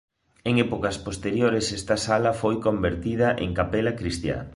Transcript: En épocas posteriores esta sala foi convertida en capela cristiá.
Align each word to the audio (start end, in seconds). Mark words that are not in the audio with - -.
En 0.49 0.55
épocas 0.63 0.97
posteriores 1.07 1.65
esta 1.79 1.95
sala 2.05 2.31
foi 2.41 2.55
convertida 2.65 3.27
en 3.43 3.49
capela 3.59 3.93
cristiá. 3.99 4.37